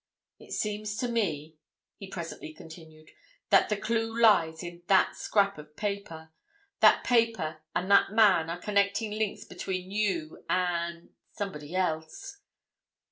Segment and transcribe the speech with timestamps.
[0.39, 1.57] "It seems to me,"
[1.99, 3.11] he presently continued,
[3.51, 6.31] "that the clue lies in that scrap of paper.
[6.79, 12.39] That paper and that man are connecting links between you and—somebody else."